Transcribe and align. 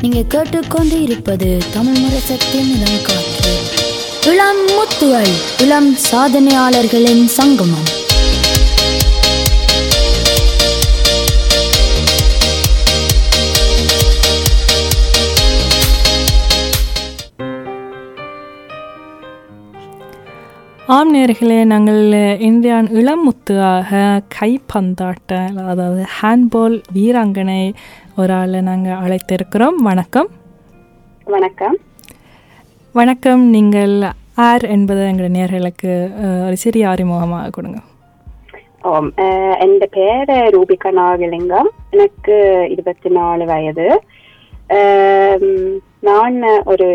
நீங்க 0.00 0.22
கேட்டுக்கொண்டு 0.28 1.02
இருப்பது 1.02 1.62
தமிழ் 1.72 1.98
முரசத்தின் 1.98 2.74
இளம் 2.74 3.02
காற்று. 3.02 3.56
இளம் 4.26 4.66
முத்துகள் 4.66 5.60
இளம் 5.60 5.96
சாதனையாளர்களின் 6.12 7.24
சங்கமம். 7.24 8.08
ஆம் 20.94 21.14
நேர்களே 21.14 21.64
நாங்கள் 21.64 22.00
இந்தியான் 22.48 22.88
இளமுத்துவாக 23.00 24.20
கைப்பந்தாட்ட 24.40 25.32
அதாவது 25.66 26.04
ஹேண்ட்பால் 26.22 26.82
வீராங்கனை 26.94 27.72
ஒரு 28.16 28.32
ஆளை 28.32 28.60
நாங்கள் 28.60 28.92
அழைத்திருக்கிறோம். 28.92 29.74
வணக்கம். 29.76 30.28
வணக்கம். 31.24 31.76
வணக்கம். 32.92 33.42
நீங்கள் 33.48 34.02
ஆர் 34.34 34.64
என்பது 34.64 35.06
எங்கள் 35.06 35.30
நேர்களுக்கு 35.30 35.92
ஒரு 36.46 36.56
சிறிய 36.56 36.88
அறிமுகமாக 36.88 37.50
கொடுங்க. 37.50 37.78
ஆம் 38.80 39.12
என் 39.60 39.78
பேர் 39.90 40.28
ரூபிகா 40.28 40.90
நாகலிங்கம். 40.96 41.70
எனக்கு 41.90 42.66
இருபத்தி 42.70 43.10
நாலு 43.10 43.46
வயது. 43.46 44.02
நான் 46.02 46.36
ஒரு 46.64 46.88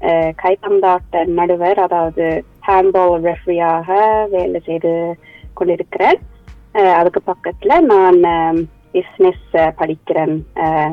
அஹ், 0.00 0.32
கைப்பந்தாட்ட 0.42 1.24
நடுவர் 1.30 1.78
அதாவது 1.78 2.44
ஹேண்ட்பால் 2.66 3.16
ரெஃப்ரியாக 3.22 3.88
வேலை 4.28 4.60
செய்து 4.64 4.92
கொண்டிருக்கிறேன். 5.54 6.18
அதுக்கு 6.94 7.20
பக்கத்துல 7.26 7.80
நான் 7.80 8.58
பிஸ்னஸ் 8.92 9.46
படிக்கிறேன். 9.52 10.34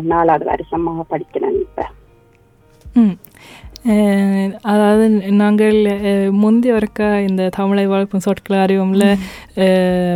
நாலாவது 0.01 0.45
வருஷமாக 0.45 1.05
படிக்கிறேன் 1.09 1.57
இப்ப. 1.59 1.81
அதாவது 4.65 5.05
நாங்கள் 5.39 5.77
அஹ், 6.03 6.29
முந்தி 6.41 6.69
ஒருக்கா 6.73 7.07
இந்த 7.25 7.49
தமிழை 7.57 7.83
வளர்ப்பும் 7.87 8.25
சொற்கள் 8.25 8.61
அறிவோம்ல 8.61 9.05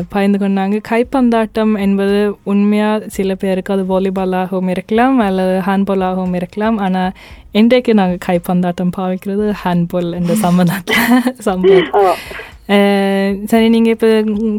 பயந்து 0.10 0.38
கொண்டாங்க 0.38 0.78
கைப்பந்தாட்டம் 0.90 1.74
என்பது 1.84 2.20
உண்மையாக 2.46 2.86
சில 3.16 3.36
பேருக்கு 3.36 3.74
அது 3.74 3.84
வாலிபாலாகவும் 3.90 4.70
இருக்கலாம் 4.70 5.18
அல்லது 5.26 5.56
ஹேண்ட்பாலாகவும் 5.68 6.38
இருக்கலாம். 6.40 6.78
ஆனால் 6.80 7.12
இன்றைக்கு 7.54 7.92
நாங்கள் 7.96 8.24
கைப்பந்தாட்டம் 8.26 8.96
பாவிக்கிறது 8.96 9.46
ஹேண்ட்பால் 9.62 10.10
என்ற 10.18 10.34
சம்பந்தத்தில் 10.44 11.04
அஹ், 12.70 13.34
சரி 13.46 13.68
நீங்கள் 13.74 13.94
இப்போ 13.94 14.08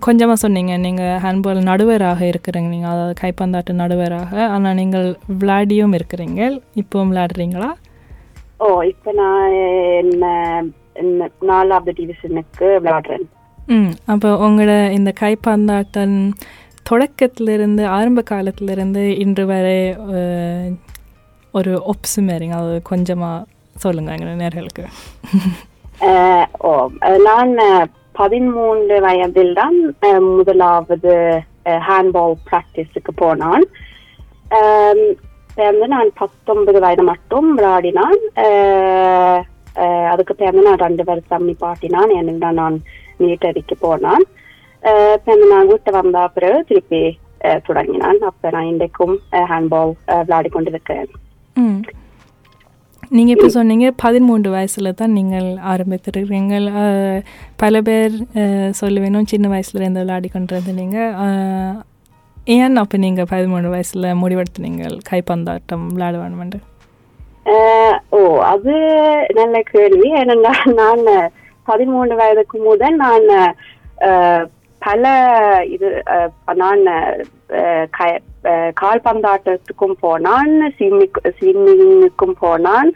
கொஞ்சமாக 0.02 0.38
சொன்னீங்க 0.42 0.74
நீங்கள் 0.84 1.18
ஹேண்ட்பால் 1.24 1.66
நடுவராக 1.66 2.20
இருக்கிறீங்க 2.30 2.68
நீங்கள் 2.68 2.92
அதாவது 2.92 3.14
கைப்பந்தாட்ட 3.20 3.72
நடுவராக 3.80 4.32
ஆனால் 4.54 4.78
நீங்கள் 4.78 5.08
விளையாடியும் 5.34 5.96
இருக்கிறீங்க 5.98 6.40
இப்போ 6.76 7.04
விளையாடுறீங்களா? 7.04 7.70
ஓ 8.66 8.68
இப்ப 8.92 9.12
நான் 9.20 9.52
என்ன 10.02 10.24
நாலாவது 11.50 11.92
டிவிஷனுக்கு 11.98 12.68
விளையாடுறேன். 12.84 13.26
ம் 13.74 13.92
அப்போ 14.12 14.28
உங்களோட 14.46 14.72
இந்த 14.98 15.10
கைப்பந்தாட்டம் 15.20 16.16
தொடக்கத்திலிருந்து 16.90 17.82
ஆரம்ப 17.96 18.20
காலத்திலிருந்து 18.32 19.02
இன்று 19.24 19.44
வரை 19.52 19.80
ஒரு 21.58 21.72
ஒப்சுமேரிங் 21.92 22.56
அது 22.58 22.74
கொஞ்சமாக 22.90 23.46
சொல்லுங்கள் 23.84 24.16
எங்கள் 24.16 24.40
நேர்களுக்கு. 24.42 24.84
ஓ 26.68 26.72
நான் 27.28 27.54
பதிமூன்று 28.20 28.96
வயதில் 29.06 29.54
தான் 29.60 29.76
முதலாவது 30.38 31.14
ஹேண்ட்பால் 31.88 32.36
பிராக்டிஸுக்கு 32.48 33.12
போனான். 33.22 33.66
சேர்ந்து 35.58 35.86
நான் 35.88 36.10
பத்தொன்பது 36.14 36.80
வயது 36.80 37.02
மட்டும் 37.02 37.48
விளையாடினான். 37.56 38.18
அதுக்கு 40.12 40.34
பிறந்து 40.34 40.62
நான் 40.62 40.78
ரெண்டு 40.78 41.04
வருஷம் 41.04 41.46
நிப்பாட்டினான் 41.48 42.12
ஏன்னா 42.16 42.50
நான் 42.52 42.76
மிலிட்டரிக்கு 43.20 43.74
போனான். 43.80 44.24
அஹ், 44.82 45.16
நான் 45.52 45.66
வீட்டு 45.66 45.90
வந்த 45.90 46.28
பிறகு 46.28 46.64
திருப்பி 46.68 47.02
தொடங்கினான். 47.66 48.18
அப்ப 48.22 48.50
நான் 48.50 48.64
இன்றைக்கும் 48.64 49.14
ஹேண்ட்பால் 49.50 49.92
விளையாடி 50.22 50.48
கொண்டிருக்கிறேன். 50.48 51.10
நீங்கள் 53.12 53.34
இப்போ 53.34 53.48
சொன்னீங்க 53.48 53.92
பதிமூன்று 53.96 54.50
வயசில் 54.50 54.94
தான் 54.94 55.10
நீங்கள் 55.10 55.46
ஆரம்பித்திருக்கிறீங்க 55.72 56.54
பல 57.56 57.80
பேர் 57.82 58.16
சொல்லுவேணும் 58.80 59.30
சின்ன 59.32 59.48
வயசுல 59.48 59.80
இருந்து 59.80 60.00
விளையாடி 60.00 60.28
கொண்டிருந்தீங்க. 60.28 60.98
ஏன் 62.48 62.76
அப்போ 62.78 62.96
நீங்கள் 62.98 63.30
பதிமூணு 63.30 63.68
வயசில் 63.68 64.16
முடிவெடுத்துனீங்கள் 64.20 64.94
கைப்பந்தாட்டம் 65.08 65.84
விளையாட 65.88 66.16
வேணுமென்று 66.18 66.60
ஓ 68.10 68.20
அது 68.46 68.72
நல்ல 69.34 69.56
கேள்வி. 69.68 70.08
ஏனென்றால் 70.18 70.62
நான் 70.74 71.04
பதிமூணு 71.68 72.12
வயதுக்கு 72.16 72.56
முதல் 72.66 72.96
நான் 72.98 73.28
பல 74.82 75.04
இது 75.68 75.88
நான் 76.56 76.82
கால்பந்தாட்டத்துக்கும் 78.80 79.96
போனான் 80.00 80.52
ஸ்விம்மிங்குக்கும் 81.38 82.36
போனான் 82.40 82.90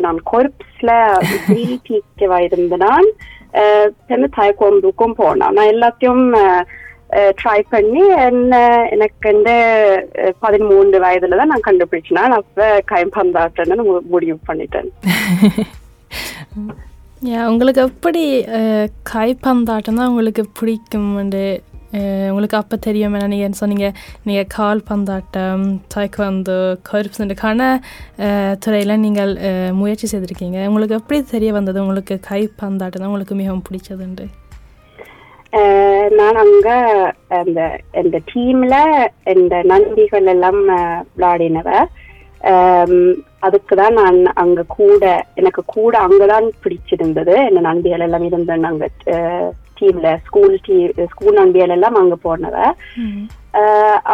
நான் 0.00 0.20
கொர்ப்ஸ்ல 0.30 0.90
பிடிக்க 1.46 1.88
இருந்த 2.46 2.76
நான் 2.82 3.08
அஹ், 3.60 3.88
போனான். 5.18 5.54
நான் 5.54 5.72
எல்லாத்தையும் 5.72 6.24
ட்ரை 7.12 7.60
பண்ணி 7.68 8.02
என்ன 8.20 8.54
எனக்கு 8.90 9.32
வந்து 9.32 9.54
பதிமூன்று 10.40 10.98
வயதுல 10.98 11.36
தான் 11.36 11.48
நான் 11.48 11.60
கண்டுபிடிச்சேன் 11.60 12.36
அப்ப 12.36 12.80
கைப்பந்தாட்டன்னு 12.86 13.84
முடிவு 14.10 14.38
பண்ணிட்டேன் 14.46 14.90
உங்களுக்கு 17.48 17.82
எப்படி 17.82 18.22
கைப்பந்தாட்டம் 19.02 19.94
தான் 19.94 20.08
உங்களுக்கு 20.08 20.42
பிடிக்கும் 20.60 21.14
வந்து 21.14 21.62
உங்களுக்கு 22.28 22.56
அப்போ 22.56 22.76
தெரியும் 22.76 23.14
ஏன்னா 23.14 23.26
நீங்கள் 23.26 23.52
சொன்னீங்க 23.52 23.94
நீங்கள் 24.24 24.46
கால் 24.46 24.80
பந்தாட்டம் 24.80 25.64
தாய்க்குவந்து 25.94 26.76
கருப்புக்கான 26.82 27.80
துறையில் 28.58 28.94
நீங்கள் 28.96 29.32
முயற்சி 29.72 30.06
செய்திருக்கீங்க 30.06 30.66
உங்களுக்கு 30.66 30.94
எப்படி 30.94 31.20
தெரிய 31.22 31.52
வந்தது 31.52 31.80
உங்களுக்கு 31.80 32.20
கைப்பந்தாட்டம் 32.28 33.00
தான் 33.00 33.08
உங்களுக்கு 33.08 33.34
மிகவும் 33.34 33.66
பிடிச்சதுண்டு 33.68 34.26
நான் 36.18 36.38
அங்க 36.42 36.68
அந்த 37.40 37.60
இந்த 38.02 38.18
டீம்ல 38.30 38.74
இந்த 39.34 39.54
நண்பிகள் 39.72 40.28
எல்லாம் 40.34 40.60
விளையாடினவ. 41.16 41.68
அதுக்கு 43.46 43.74
தான் 43.76 43.96
நான் 44.00 44.18
அங்க 44.42 44.62
கூட 44.78 45.02
எனக்கு 45.34 45.62
கூட 45.66 45.94
அங்கதான் 46.06 46.46
பிடிச்சிருந்தது. 46.64 47.34
இந்த 47.48 47.60
நண்பிகள் 47.68 48.04
எல்லாம் 48.06 48.24
இருந்தேன் 48.28 48.68
அங்க 48.70 48.88
டீம்ல 49.78 50.08
ஸ்கூல் 50.26 50.56
டீ 50.66 50.76
ஸ்கூல் 51.12 51.38
நண்பிகள் 51.40 51.74
எல்லாம் 51.76 51.98
அங்க 52.02 52.16
போனவ. 52.26 52.56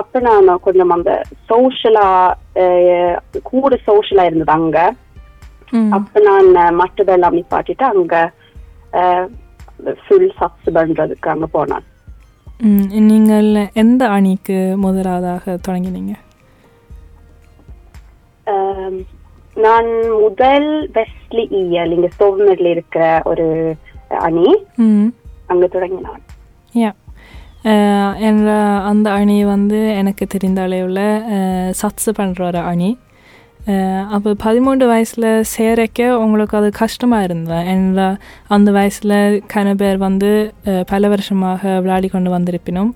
அப்ப 0.00 0.20
நான் 0.28 0.48
கொஞ்சம் 0.66 0.94
அந்த 0.96 1.12
சோஷியலா 1.50 2.06
கூட 3.52 3.78
சோஷியலா 3.88 4.24
இருந்தது 4.24 4.54
அங்க. 4.58 4.78
அப்ப 5.98 6.20
நான் 6.28 6.50
மற்றதெல்லாம் 6.82 7.36
நிப்பாட்டிட்டு 7.38 7.86
அங்க 7.94 8.14
ஃபுல் 10.00 10.30
சப்ஸ் 10.38 10.70
பண்றதுக்கு 10.74 11.28
அங்க 11.28 11.46
போனேன் 11.52 11.86
நீங்கள் 13.06 13.50
எந்த 13.72 14.02
அணிக்கு 14.08 14.58
முதலாவதாக 14.76 15.58
தொடங்கினீங்க 15.68 16.14
நான் 19.56 19.88
முதல் 20.20 20.70
வெஸ்ட்லி 20.92 21.44
இயல் 21.60 21.92
இங்க 21.92 22.08
ஸ்டோவ்மெட்ல 22.08 22.70
இருக்கிற 22.70 23.04
ஒரு 23.24 23.46
அணி 24.20 24.48
அங்க 25.46 25.64
தொடங்கினான் 25.66 26.22
யா 26.74 26.90
என்ற 28.20 28.48
அந்த 28.84 29.10
அணி 29.10 29.44
வந்து 29.44 29.78
எனக்கு 29.94 30.24
தெரிந்த 30.26 30.60
அளவில் 30.62 31.04
சத்ஸு 31.72 32.12
பண்ணுற 32.16 32.42
ஒரு 32.46 32.60
அணி 32.62 32.90
அப்போ 34.10 34.34
பதிமூன்று 34.42 34.86
வயசில் 34.86 35.42
சேரக்க 35.46 36.18
உங்களுக்கு 36.18 36.56
அது 36.56 36.70
கஷ்டமாக 36.78 37.24
இருந்தது 37.24 37.66
என்ற 37.66 38.02
அந்த 38.48 38.70
வயசில் 38.70 39.16
கன 39.54 39.74
பேர் 39.74 39.96
வந்து 39.98 40.30
பல 40.88 41.08
வருஷமாக 41.08 41.80
விளையாடி 41.80 42.08
கொண்டு 42.08 42.30
வந்திருப்பினும் 42.30 42.90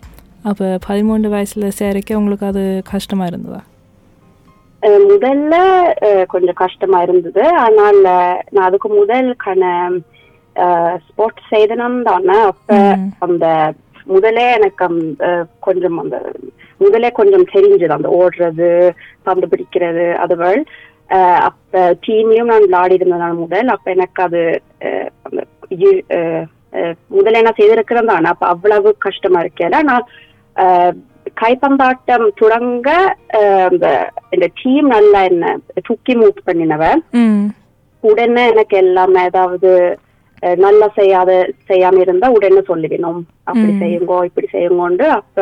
அப்போ 0.45 0.79
பதிமூன்று 0.87 1.29
வயசில் 1.29 1.71
சேரக்க 1.71 2.19
உங்களுக்கு 2.19 2.47
அது 2.47 2.63
கஷ்டமாக 2.91 3.31
இருந்ததா 3.31 3.61
முதல்ல 5.07 5.55
கொஞ்சம் 6.27 6.55
கஷ்டமா 6.55 7.03
இருந்தது 7.03 7.43
ஆனால் 7.57 8.01
நான் 8.51 8.67
அதுக்கு 8.67 8.89
முதல் 8.95 9.37
கன 9.45 9.65
ஸ்போர்ட்ஸ் 11.07 11.51
செய்தனம் 11.51 12.03
தானே 12.03 12.39
அப்ப. 12.43 12.71
அந்த 13.19 13.47
முதலே 14.07 14.53
எனக்கு 14.53 14.87
கொஞ்சம் 15.61 15.99
அந்த 15.99 16.17
முதலே 16.83 17.11
கொஞ்சம் 17.13 17.51
தெரிஞ்சது 17.53 17.95
அந்த 17.95 18.09
ஓடுறது 18.19 18.71
பந்து 19.23 19.47
பிடிக்கிறது 19.47 20.07
அதுகள் 20.23 20.59
அஹ், 21.11 21.41
அப்ப 21.49 21.73
டீம்லயும் 22.05 22.51
நான் 22.51 22.65
விளையாடி 22.65 22.97
இருந்ததுனால 22.99 23.33
முதல். 23.41 23.71
அப்ப 23.75 23.87
எனக்கு 23.95 24.21
அது 24.23 24.43
முதல்ல 27.13 27.43
நான் 27.43 27.59
செய்திருக்கிறேன் 27.59 28.11
தானே. 28.11 28.29
அப்ப 28.29 28.45
அவ்வளவு 28.47 28.91
கஷ்டமா 28.99 29.41
இருக்கேன் 29.41 29.75
நான் 29.83 30.07
கைப்பந்தாட்டம் 31.37 32.25
தொடங்க 32.39 32.89
இந்த 34.35 34.47
டீம் 34.61 34.89
நல்லா 34.89 35.21
என்ன 35.25 35.45
தூக்கி 35.83 36.15
மூவ் 36.17 36.47
பண்ணினவ. 36.49 36.85
ம். 37.21 37.45
உடனே 38.05 38.45
எனக்கு 38.49 38.77
எல்லாமே 38.79 39.21
ஏதாவது 39.25 39.71
நல்லா 40.59 40.87
செய்யாத 40.97 41.31
செய்யாம 41.69 42.01
இருந்தா 42.01 42.29
உடனே 42.31 42.63
சொல்லிடணும் 42.69 43.21
அப்படி 43.45 43.73
செய்யுங்கோ 43.83 44.17
இப்படி 44.25 44.49
செய்யுங்கோண்டு 44.53 45.05
அப்ப 45.13 45.37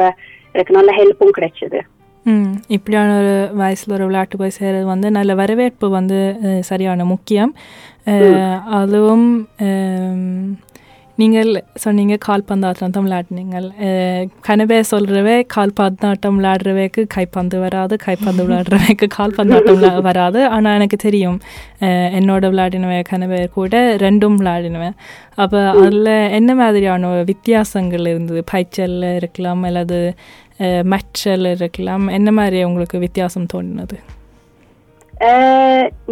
எனக்கு 0.53 0.75
நல்ல 0.75 0.91
ஹெல்ப்பும் 0.99 1.37
கிடைச்சது. 1.39 1.81
ம் 2.27 2.53
இப்படியான 2.77 3.11
ஒரு 3.19 3.35
வயசில் 3.55 3.95
ஒரு 3.95 4.05
விளையாட்டு 4.05 4.37
போய் 4.37 4.57
சேருறது 4.59 4.87
வந்து 4.95 5.09
நல்ல 5.11 5.35
வரவேற்பு 5.35 5.87
வந்து 5.91 6.19
சரியான 6.71 7.05
முக்கியம். 7.05 7.53
அதுவும் 8.81 9.29
நீங்கள் 11.21 11.49
சொன்னீங்க 11.75 12.17
கால்பந்து 12.21 12.67
ஆட்டம் 12.67 13.07
விளையாடினீங்கள் 13.07 13.67
அஹ், 13.85 14.25
கனவே 14.47 14.79
சொல்கிறவே 14.91 15.35
கால்பந்தாட்டம் 15.55 16.37
விளையாடுறவைக்கு 16.39 17.07
கைப்பந்து 17.09 17.59
வராது 17.59 17.97
கைப்பந்து 17.97 18.45
விளையாடுறவைக்கு 18.47 19.07
கால்பந்தாட்டம் 19.17 19.81
ஆட்டம் 19.81 20.05
வராது. 20.05 20.47
ஆனால் 20.49 20.75
எனக்கு 20.75 20.97
தெரியும் 20.97 21.39
என்னோட 22.19 22.43
விளையாடினவன் 22.51 23.09
கனவே 23.11 23.47
கூட 23.51 23.75
ரெண்டும் 23.97 24.39
விளையாடினவன். 24.41 24.97
அப்போ 25.37 25.61
அதில் 25.77 26.11
என்ன 26.33 26.55
மாதிரியான 26.55 26.99
வித்தியாசங்கள் 27.25 28.07
இருந்தது? 28.07 28.45
பைச்சல்ல 28.53 29.15
இருக்கலாம் 29.17 29.63
அல்லது 29.63 29.99
மெச்சல் 30.85 31.47
இருக்கலாம் 31.53 32.07
என்ன 32.11 32.31
மாதிரி 32.33 32.65
உங்களுக்கு 32.65 32.99
வித்தியாசம் 32.99 33.51
தோணினது 33.53 33.99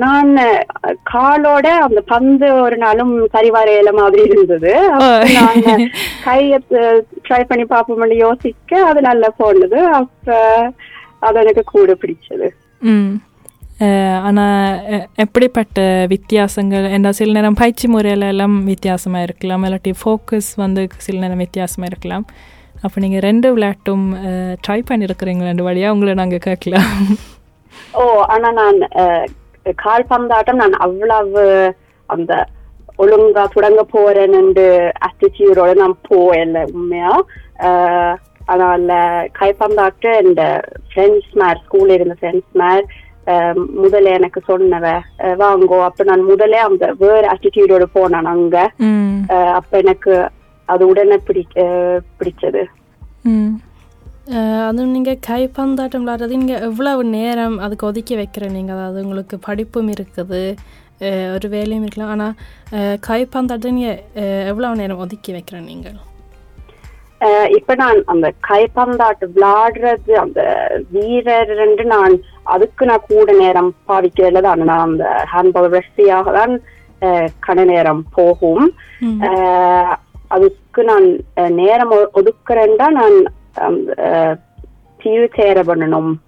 நான் 0.03 0.31
காலோட 1.13 1.67
அந்த 1.85 2.01
பந்து 2.13 2.47
ஒரு 2.65 2.77
நாளும் 2.77 3.13
சரி 3.35 3.51
வரையில 3.51 3.91
மாதிரி 3.93 4.23
இருந்தது. 4.31 4.73
கைய 6.27 6.59
ட்ரை 7.29 7.41
பண்ணி 7.51 7.65
பார்ப்போம்னு 7.75 8.19
யோசிக்க 8.27 8.83
அது 8.89 9.01
நல்லா 9.01 9.31
போனது 9.37 9.79
அப்ப 10.01 10.37
அது 11.19 11.41
எனக்கு 11.41 11.65
கூட 11.65 11.97
பிடிச்சது. 12.03 12.49
ம். 12.83 13.15
ஆனால் 14.29 14.79
எப்படிப்பட்ட 15.25 15.81
வித்தியாசங்கள்? 16.09 16.87
என்ன 16.97 17.13
சில 17.13 17.33
நேரம் 17.33 17.59
பயிற்சி 17.63 17.89
முறையில 17.89 18.29
எல்லாம் 18.35 18.65
வித்தியாசமாக 18.65 19.27
இருக்கலாம். 19.29 19.65
இல்லாட்டி 19.65 19.95
ஃபோக்கஸ் 20.03 20.51
வந்து 20.57 20.85
சில 21.07 21.19
நேரம் 21.25 21.43
வித்தியாசமாக 21.45 21.91
இருக்கலாம். 21.93 22.27
அப்போ 22.83 22.97
நீங்கள் 23.01 23.25
ரெண்டு 23.29 23.49
விளையாட்டும் 23.57 24.07
ட்ரை 24.67 24.81
பண்ணியிருக்கிறீங்க 24.91 25.45
ரெண்டு 25.51 25.63
வழியாக 25.63 25.95
உங்களை 25.97 26.15
நாங்கள் 26.15 26.47
கேட்கலாம். 26.49 26.93
ஓ 27.95 28.03
ஆனா 28.27 28.51
நான் 28.51 28.79
கால்பந்தாட்டம் 29.79 30.57
நான் 30.57 30.73
அவ்வளவு 30.79 31.45
அந்த 32.09 32.33
ஒழுங்கா 32.99 33.45
தொடங்க 33.49 33.83
போறேன்னு 33.93 34.67
ஆட்டிடியூடோட 35.01 35.75
நான் 35.75 35.97
போகல 36.09 36.65
உண்மையா? 36.73 37.13
அதனால 38.49 38.93
கைப்பந்தாட்டம் 39.39 40.21
இந்த 40.21 40.43
ஃப்ரெண்ட்ஸ் 40.89 41.33
மேர் 41.35 41.61
ஸ்கூல்ல 41.65 41.93
இருந்த 41.93 42.15
ஃப்ரெண்ட்ஸ் 42.15 42.53
மேர் 42.53 42.85
முதல்ல 43.83 44.11
எனக்கு 44.11 44.41
சொன்னவ 44.49 44.93
வாங்கோ 45.35 45.85
அப்ப 45.85 46.05
நான் 46.05 46.31
முதல்ல 46.31 46.63
அந்த 46.63 46.95
வேற 46.99 47.29
ஆட்டிடியூடோட 47.33 47.85
போனேன் 47.95 48.25
அங்க. 48.27 48.57
அப்ப 49.55 49.79
எனக்கு 49.79 50.13
அது 50.69 50.89
உடனே 50.89 51.17
பிடி 51.19 51.43
பிடிச்சது. 52.19 52.63
அதுவும் 54.69 54.95
நீங்கள் 54.95 55.23
கைப்பந்தாட்டம் 55.27 56.03
விளாட்றது 56.05 56.41
நீங்கள் 56.41 56.65
எவ்வளவு 56.69 57.05
நேரம் 57.17 57.57
அதுக்கு 57.59 57.87
ஒதுக்கி 57.87 58.15
வைக்கிற 58.17 58.51
நீங்கள் 58.57 58.77
அதாவது 58.77 59.05
உங்களுக்கு 59.05 59.37
படிப்பும் 59.47 59.89
இருக்குது 59.89 60.41
அஹ் 61.07 61.31
ஒரு 61.35 61.49
வேலையும் 61.49 61.85
இருக்கலாம். 61.85 62.13
ஆனால் 62.15 62.35
கைப்பந்தாட்டம் 63.09 63.77
நீங்கள் 63.79 64.01
எவ்வளவு 64.53 64.81
நேரம் 64.83 65.03
ஒதுக்கி 65.05 65.33
வைக்கிற 65.37 65.61
நீங்கள் 65.71 65.99
இப்ப 67.59 67.75
நான் 67.75 68.01
அந்த 68.13 68.27
கைப்பந்தாட்டு 68.49 69.27
விளையாடுறது 69.37 70.13
அந்த 70.25 70.41
வீரர் 70.91 71.51
ரெண்டு 71.63 71.85
நான் 71.85 72.15
அதுக்கு 72.55 72.85
நான் 72.87 73.09
கூட 73.09 73.33
நேரம் 73.33 73.75
பாவிக்கிறதுல 73.89 74.43
தான். 74.49 74.63
நான் 74.71 74.87
அந்த 74.89 75.05
ஹேண்ட்பால் 75.33 75.73
ரெஃப்ரியாக 75.77 76.33
தான் 76.39 76.55
கன 77.47 77.65
நேரம் 77.65 78.05
போகும். 78.15 78.67
அதுக்கு 80.37 80.83
நான் 80.85 81.09
நேரம் 81.63 81.93
ஒதுக்குறேன்டா 82.21 82.87
நான் 83.01 83.19
சேர 85.35 85.63
பண்ணணும் 85.63 86.19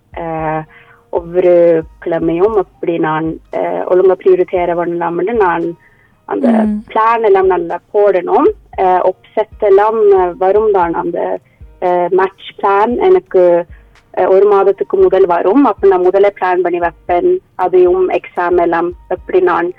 ஒவ்வொரு 1.11 1.83
கிழமையும் 2.05 2.57
அப்படி 2.57 2.99
நான் 2.99 3.41
ஒழுங்கா 3.87 4.17
சேர 4.51 4.75
பண்ணலாம்னு 4.75 5.33
நான் 5.33 5.65
அந்த 6.25 6.49
பிளான் 6.93 7.25
எல்லாம் 7.25 7.47
நல்லா 7.47 7.81
போடணும் 7.95 8.49
ஒப்செட் 9.03 9.65
எல்லாம் 9.65 9.99
வரும் 10.39 10.71
தான் 10.71 10.95
அந்த 10.95 11.39
மேட்ச் 12.11 12.49
பிளான் 12.57 12.99
எனக்கு 12.99 13.65
ஒரு 14.15 14.47
மாதத்துக்கு 14.47 14.97
முதல் 14.97 15.27
வரும் 15.27 15.65
அப்ப 15.65 15.89
நான் 15.89 16.07
முதல்ல 16.07 16.31
பிளான் 16.41 16.63
பண்ணி 16.63 16.79
வைப்பேன் 16.79 17.39
அதையும் 17.55 18.09
எக்ஸாம் 18.09 18.59
எல்லாம் 18.59 18.95
எப்படி 19.09 19.41
நான் 19.41 19.73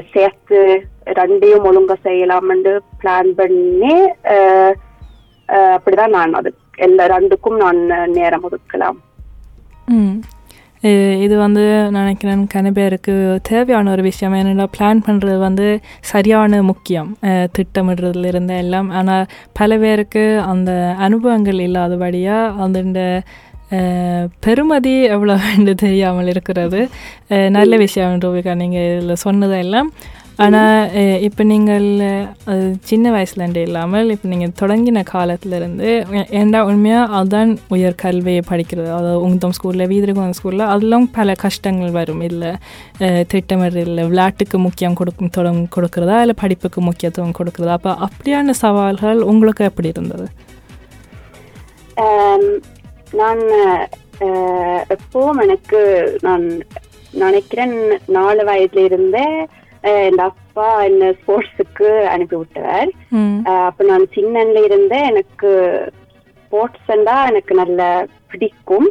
சேர்த்து 0.00 0.60
ரெண்டையும் 1.06 1.64
ஒழுங்கா 1.64 1.96
செய்யலாம்னு 2.02 2.78
பிளான் 3.02 3.34
பண்ணி 3.34 3.94
அப்படிதான் 5.48 6.10
நான் 6.10 6.34
அது 6.34 6.52
எல்லா 6.86 7.04
ரெண்டுக்கும் 7.14 7.60
நான் 7.62 7.80
நேரம் 8.18 8.44
ஒதுக்கலாம். 8.48 8.98
இது 11.24 11.34
வந்து 11.44 11.62
நினைக்கிறேன் 11.96 12.42
கன 12.52 12.70
பேருக்கு 12.76 13.14
தேவையான 13.48 13.90
ஒரு 13.94 14.02
விஷயம். 14.08 14.34
ஏன்னா 14.40 14.66
பிளான் 14.76 15.00
பண்ணுறது 15.06 15.38
வந்து 15.46 15.66
சரியான 16.10 16.60
முக்கியம். 16.70 17.10
திட்டமிடுறதுல 17.56 18.30
இருந்து 18.32 18.56
எல்லாம். 18.64 18.88
ஆனால் 19.00 19.28
பல 19.60 19.78
பேருக்கு 19.84 20.24
அந்த 20.52 20.72
அனுபவங்கள் 21.06 21.60
இல்லாதபடியாக 21.66 22.66
அந்த 22.66 23.08
பெருமதி 24.44 24.92
எவ்வளோ 25.14 25.34
என்று 25.56 25.72
தெரியாமல் 25.82 26.30
இருக்கிறது. 26.32 26.80
நல்ல 27.56 27.72
விஷயம் 27.86 28.22
ரூபிகா 28.24 28.52
நீங்கள் 28.62 28.86
இதில் 28.92 29.22
சொன்னதெல்லாம். 29.26 29.90
ஆனால் 30.38 30.90
இப்போ 31.26 31.42
நீங்கள் 31.44 31.86
அது 32.46 32.58
சின்ன 32.82 33.06
வயசுலேருந்து 33.10 33.62
இல்லாமல் 33.66 34.10
இப்போ 34.10 34.26
நீங்கள் 34.28 34.52
தொடங்கின 34.60 35.02
காலத்துலேருந்து 35.08 35.88
ஏண்டா 36.38 36.60
உண்மையாக 36.66 37.12
அதுதான் 37.12 37.50
உயர் 37.68 37.96
கல்வியை 37.96 38.42
படிக்கிறது? 38.50 38.88
அதாவது 38.90 39.22
உங்கதம் 39.22 39.54
ஸ்கூலில் 39.56 39.90
வீதிரகுந்தம் 39.92 40.36
ஸ்கூலில் 40.38 40.64
அதெல்லாம் 40.68 41.06
பல 41.10 41.34
கஷ்டங்கள் 41.42 41.96
வரும். 41.98 42.22
இல்லை 42.22 42.50
திட்டமிடல 43.32 44.06
விளையாட்டுக்கு 44.08 44.58
முக்கியம் 44.66 44.94
கொடுக்கும் 44.94 45.34
தொடங் 45.36 45.60
கொடுக்குறதா? 45.76 46.18
இல்லை 46.20 46.36
படிப்புக்கு 46.40 46.82
முக்கியத்துவம் 46.82 47.36
கொடுக்குறதா? 47.40 47.76
அப்போ 47.78 47.92
அப்படியான 48.06 48.56
சவால்கள் 48.62 49.20
உங்களுக்கு 49.24 49.64
எப்படி 49.64 49.88
இருந்தது? 49.88 50.28
நான் 53.12 53.44
அஹ், 54.20 54.82
எப்பவும் 54.94 55.40
எனக்கு 55.42 55.80
நான் 56.22 56.44
நினைக்கிறேன் 57.14 57.74
நாலு 58.14 58.42
வயதுல 58.44 58.84
இருந்தே 58.84 59.26
என் 59.82 60.18
அப்பா 60.18 60.82
என்ன 60.82 61.10
ஸ்போர்ட்ஸுக்கு 61.10 62.04
அனுப்பி 62.04 62.36
அஹ், 63.44 63.64
அப்ப 63.64 63.84
நான் 63.84 64.06
சின்னன்ல 64.14 64.64
இருந்தே 64.64 65.02
எனக்கு 65.04 65.50
ஸ்போர்ட்ஸ் 66.36 66.90
எனக்கு 67.26 67.54
நல்ல 67.54 67.80
பிடிக்கும். 68.26 68.88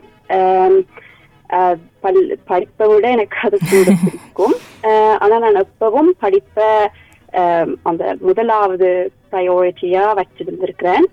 படிப்பை 2.48 2.88
விட 2.88 3.10
எனக்கு 3.10 3.38
அது 3.42 3.58
கூட 3.66 3.90
பிடிக்கும். 4.04 4.56
ஆனா 5.20 5.38
நான் 5.38 5.66
எப்பவும் 5.66 6.12
படிப்பை 6.20 6.70
அந்த 7.84 8.16
முதலாவது 8.20 8.90
ப்ரையாரிட்டியா 9.32 10.14
வச்சிருந்திருக்கிறேன். 10.14 11.06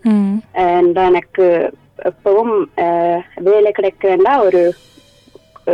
எனக்கு 1.05 1.47
எப்பவும் 2.05 2.55
வேலை 3.41 3.73
கிடைக்கிறேன்னா 3.73 4.39
ஒரு 4.39 4.63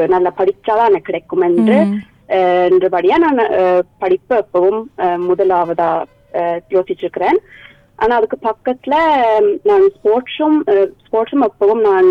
நல்லா 0.08 0.32
படிச்சாதான் 0.36 0.86
எனக்கு 0.86 1.02
கிடைக்கும் 1.02 1.40
என்று 1.40 1.78
என்றபடியா 2.66 3.16
நான் 3.18 3.40
படிப்பு 3.98 4.34
எப்பவும் 4.36 4.80
முதலாவதா 5.26 5.90
யோசிச்சிருக்கிறேன். 6.70 7.38
ஆனா 7.98 8.16
அதுக்கு 8.16 8.38
பக்கத்துல 8.42 8.94
நான் 9.64 9.84
ஸ்போர்ட்ஸும் 9.96 10.58
ஸ்போர்ட்ஸும் 11.02 11.46
எப்பவும் 11.48 11.82
நான் 11.82 12.10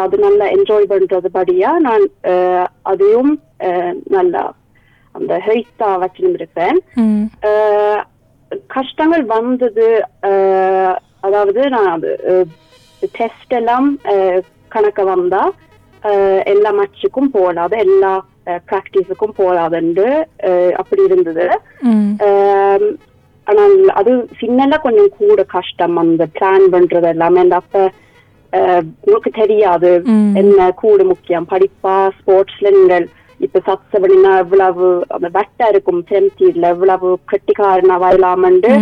அது 0.00 0.16
நல்லா 0.18 0.46
என்ஜாய் 0.54 0.90
பண்றது 0.90 1.28
படியா 1.34 1.70
நான் 1.80 2.04
அதையும் 2.82 3.32
நல்லா 4.08 4.42
அந்த 5.14 5.34
ஹெல்த்தா 5.46 5.88
வச்சிருந்திருக்கிறேன் 6.02 6.78
ம். 6.96 7.24
அஹ் 7.48 8.02
கஷ்டங்கள் 8.70 9.24
வந்தது 9.28 9.86
அதாவது 11.20 11.60
நான் 11.68 11.90
அது 11.90 12.10
டெஸ்ட் 13.12 13.54
எல்லாம் 13.54 13.88
கணக்க 14.70 15.02
வந்தா 15.04 15.42
எல்லா 16.46 16.70
மேட்சுக்கும் 16.72 17.30
போடாது 17.30 17.76
எல்லா 17.78 18.12
ப்ராக்டிஸுக்கும் 18.66 19.34
அஹ், 20.44 20.72
அப்படி 20.76 21.02
இருந்தது 21.02 21.46
ஆனால் 23.46 23.90
அது 23.92 24.10
சின்னல 24.38 24.76
கொஞ்சம் 24.78 25.12
கூட 25.18 25.42
கஷ்டம் 25.48 25.96
அந்த 25.96 26.24
பிளான் 26.34 26.66
பண்றது 26.72 27.08
எல்லாமே 27.08 27.40
அந்த 27.40 27.56
அப்ப 27.56 27.78
உங்களுக்கு 29.02 29.30
தெரியாது. 29.34 29.90
என்ன 30.34 30.70
கூட 30.78 31.04
முக்கியம் 31.04 31.46
படிப்பா 31.46 31.96
ஸ்போர்ட்ஸ்ல 32.16 32.70
நீங்கள் 32.70 33.04
இப்ப 33.40 33.60
சப்சபடினா 33.66 34.38
எவ்வளவு 34.38 34.86
அந்த 35.08 35.28
வட்ட 35.32 35.68
இருக்கும் 35.68 36.00
செம்டீர்ல 36.08 36.66
எவ்வளவு 36.68 37.08
கெட்டிக்காரனா 37.32 37.96
வரலாமண்டு 38.02 38.72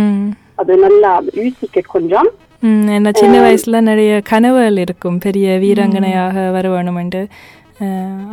அது 0.55 0.77
நல்லா 0.77 1.11
யூசிக்க 1.37 1.81
கொஞ்சம் 1.87 2.29
என்ன 2.61 3.09
சின்ன 3.11 3.35
வயசுல 3.41 3.79
நிறைய 3.81 4.21
கனவுகள் 4.21 4.77
இருக்கும். 4.77 5.19
பெரிய 5.19 5.57
வீராங்கனையாக 5.59 6.51
வர 6.51 6.67
வேணுமெண்டு 6.69 7.21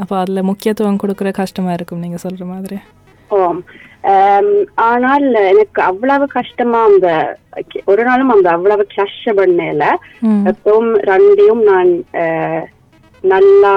அப்போ 0.00 0.14
அதுல 0.16 0.42
முக்கியத்துவம் 0.42 1.00
கொடுக்குற 1.02 1.30
கஷ்டமா 1.32 1.72
இருக்கும் 1.72 2.00
நீங்க 2.00 2.18
சொல்ற 2.22 2.44
மாதிரி. 2.44 2.76
ஆம், 3.30 3.60
ஆனால் 4.88 5.26
எனக்கு 5.50 5.82
அவ்வளவு 5.82 6.26
கஷ்டமா 6.28 6.80
அந்த 6.84 7.08
ஒரு 7.84 8.02
நாளும் 8.04 8.28
அந்த 8.28 8.48
அவ்வளவு 8.50 8.84
கஷ்டப்படல 8.96 9.84
ம், 10.22 10.42
எப்பவும் 10.46 10.90
ரெண்டையும் 11.10 11.62
நான் 11.70 11.92
நல்லா 13.24 13.74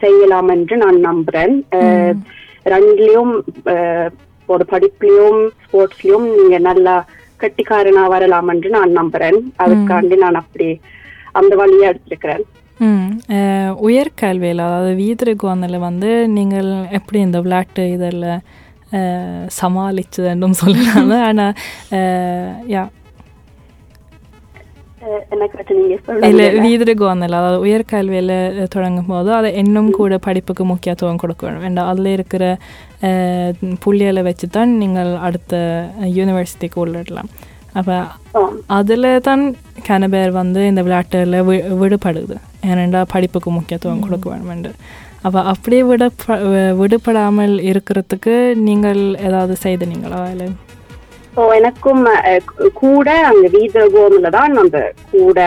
செய்யலாம் 0.00 0.48
என்று 0.48 0.76
நான் 0.76 0.98
நம்புறேன். 1.04 1.54
ரெண்டுலயும் 2.66 3.34
ஒரு 4.48 4.64
படிப்புலயும் 4.70 5.42
ஸ்போர்ட்ஸ்லயும் 5.64 6.26
நீங்க 6.36 6.58
நல்லா 6.58 6.94
கட்டிக்காரனா 7.42 8.02
வரலாம் 8.14 8.50
என்று 8.54 8.68
நான் 8.76 8.98
நம்புறேன். 9.00 9.38
அதுக்காண்டி 9.64 10.16
நான் 10.24 10.40
அப்படி 10.42 10.68
அந்த 11.40 11.52
வழியா 11.60 11.90
எடுத்திருக்கிறேன். 11.92 12.44
உயர்கல்வியில் 13.88 14.66
அதாவது 14.66 14.92
வீதிருகோனில் 15.00 15.84
வந்து 15.88 16.10
நீங்கள் 16.36 16.70
எப்படி 16.98 17.18
இந்த 17.26 17.38
விளையாட்டு 17.44 17.84
இதில் 17.96 18.26
சமாளிச்சதுன்னு 19.58 20.58
சொல்லலாம் 20.62 21.14
ஆனால் 21.28 21.54
யா 22.74 22.82
இல்லை 26.28 26.46
வீதிருகோனில் 26.64 27.36
அதாவது 27.38 27.58
உயர்கல்வியில் 27.64 28.34
தொடங்கும் 28.68 29.10
போது 29.10 29.30
அதை 29.34 29.50
இன்னும் 29.62 29.90
கூட 29.92 30.18
படிப்புக்கு 30.18 30.64
முக்கியத்துவம் 30.64 31.16
கொடுக்க 31.16 31.42
வேணும் 31.46 31.60
வேண்டாம் 31.60 31.88
அதில் 31.88 32.10
இருக்கிற 32.12 32.44
புள்ளிகளை 33.82 34.22
வச்சு 34.22 34.48
தான் 34.50 34.72
நீங்கள் 34.78 35.10
அடுத்த 35.22 35.54
யூனிவர்சிட்டிக்கு 36.18 36.78
உள்ளிடலாம் 36.84 37.30
அப்போ. 37.74 37.96
அதில் 38.72 39.06
தான் 39.20 39.42
கன 39.86 40.08
பேர் 40.08 40.32
வந்து 40.32 40.60
இந்த 40.66 40.82
விளையாட்டில் 40.82 41.38
வி 41.48 41.56
விடுபடுது 41.80 42.36
ஏனெண்டா 42.66 43.00
படிப்புக்கு 43.12 43.50
முக்கியத்துவம் 43.50 44.04
கொடுக்க 44.04 44.26
வேணுமெண்டு 44.30 44.70
அப்போ 45.24 45.40
அப்படியே 45.50 45.82
விட 45.82 46.04
விடுபடாமல் 46.80 47.54
இருக்கிறதுக்கு 47.70 48.34
நீங்கள் 48.62 49.00
ஏதாவது 49.22 49.54
செய்தனீங்களா 49.62 50.20
இல்லை 50.30 50.48
ஸோ 51.34 51.42
எனக்கும் 51.58 52.02
கூட 52.82 53.08
அங்க 53.30 53.46
வீதகோம்ல 53.54 54.28
தான் 54.36 54.52
அந்த 54.62 54.78
கூட 55.12 55.38